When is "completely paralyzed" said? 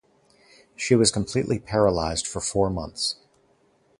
1.11-2.25